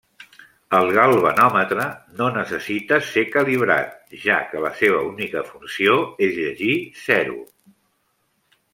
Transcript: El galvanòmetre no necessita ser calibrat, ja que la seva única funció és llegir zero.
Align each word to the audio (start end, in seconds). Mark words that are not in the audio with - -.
El 0.77 0.87
galvanòmetre 0.95 1.85
no 2.21 2.29
necessita 2.37 2.99
ser 3.11 3.25
calibrat, 3.37 3.93
ja 4.25 4.41
que 4.49 4.65
la 4.67 4.75
seva 4.83 5.05
única 5.13 5.47
funció 5.53 6.03
és 6.31 6.37
llegir 6.43 6.77
zero. 7.07 7.41